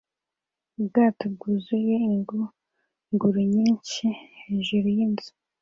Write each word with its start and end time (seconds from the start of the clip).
Ubwato 0.79 1.23
bwuzuye 1.33 1.95
ingunguru 2.09 3.39
nyinshi 3.53 4.05
hejuru 4.41 4.87
yinzu 4.97 5.31